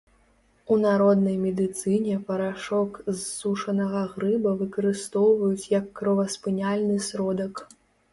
[0.75, 7.63] У народнай медыцыне парашок з сушанага грыба выкарыстоўваюць як кроваспыняльны сродак.